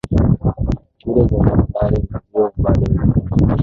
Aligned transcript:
shule 0.97 1.21
za 1.21 1.29
sekondari 1.29 2.01
na 2.09 2.19
vyuo 2.33 2.51
bado 2.57 2.85
zinaendelea 2.85 3.57